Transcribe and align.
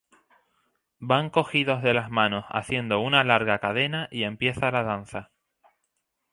Van 0.97 1.29
cogidos 1.29 1.83
de 1.83 1.93
las 1.93 2.09
manos 2.09 2.45
haciendo 2.49 3.01
una 3.01 3.23
larga 3.23 3.59
cadena 3.59 4.07
y 4.09 4.23
empieza 4.23 4.71
la 4.71 4.81
danza. 4.81 5.29